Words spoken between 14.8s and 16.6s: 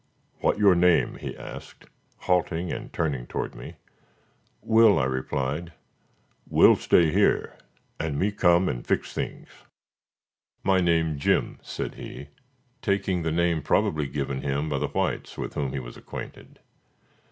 whites with whom he was acquainted.